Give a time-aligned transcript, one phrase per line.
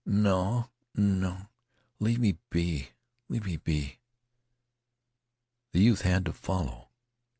[0.03, 1.49] "No no
[1.99, 2.89] leave me be
[3.29, 3.99] leave me be"
[5.73, 6.89] The youth had to follow.